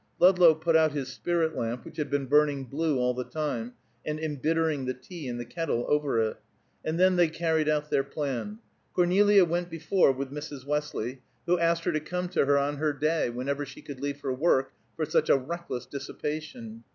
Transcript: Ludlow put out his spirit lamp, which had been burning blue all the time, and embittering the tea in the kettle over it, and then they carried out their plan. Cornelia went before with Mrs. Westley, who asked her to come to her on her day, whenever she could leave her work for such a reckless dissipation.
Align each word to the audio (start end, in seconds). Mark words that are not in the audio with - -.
Ludlow 0.17 0.55
put 0.55 0.75
out 0.75 0.93
his 0.93 1.09
spirit 1.13 1.55
lamp, 1.55 1.85
which 1.85 1.97
had 1.97 2.09
been 2.09 2.25
burning 2.25 2.63
blue 2.63 2.97
all 2.97 3.13
the 3.13 3.23
time, 3.23 3.73
and 4.03 4.19
embittering 4.19 4.85
the 4.85 4.95
tea 4.95 5.27
in 5.27 5.37
the 5.37 5.45
kettle 5.45 5.85
over 5.87 6.19
it, 6.19 6.37
and 6.83 6.99
then 6.99 7.17
they 7.17 7.27
carried 7.27 7.69
out 7.69 7.91
their 7.91 8.03
plan. 8.03 8.57
Cornelia 8.95 9.45
went 9.45 9.69
before 9.69 10.11
with 10.11 10.31
Mrs. 10.31 10.65
Westley, 10.65 11.21
who 11.45 11.59
asked 11.59 11.83
her 11.83 11.91
to 11.91 11.99
come 11.99 12.29
to 12.29 12.47
her 12.47 12.57
on 12.57 12.77
her 12.77 12.93
day, 12.93 13.29
whenever 13.29 13.63
she 13.63 13.83
could 13.83 13.99
leave 14.01 14.19
her 14.21 14.33
work 14.33 14.73
for 14.95 15.05
such 15.05 15.29
a 15.29 15.37
reckless 15.37 15.85
dissipation. 15.85 16.83